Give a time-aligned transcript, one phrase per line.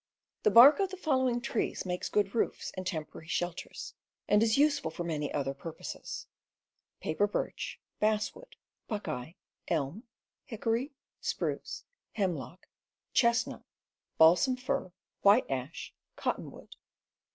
[0.41, 3.93] The bark of the following trees makes good roofs and temporary shelters,
[4.27, 5.59] and is useful for many other T,,.
[5.59, 6.25] purposes:
[6.99, 8.55] paper birch, basswood,
[8.87, 9.35] buek;_ eye,
[9.67, 10.01] elm,
[10.43, 11.83] hickory, spruce,
[12.13, 12.67] hemlock,
[13.13, 13.61] chestnut,
[14.17, 14.91] balsam fir,
[15.21, 16.75] white ash, cotton wood.